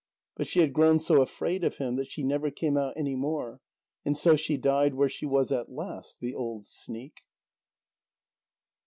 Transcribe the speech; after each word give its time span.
But 0.35 0.47
she 0.47 0.61
had 0.61 0.73
grown 0.73 0.99
so 0.99 1.21
afraid 1.21 1.63
of 1.63 1.77
him 1.77 1.95
that 1.97 2.09
she 2.09 2.23
never 2.23 2.49
came 2.49 2.75
out 2.75 2.95
any 2.97 3.15
more, 3.15 3.61
and 4.03 4.17
so 4.17 4.35
she 4.35 4.57
died 4.57 4.95
where 4.95 5.07
she 5.09 5.27
was 5.27 5.51
at 5.51 5.71
last 5.71 6.19
the 6.21 6.33
old 6.33 6.65
sneak! 6.65 7.21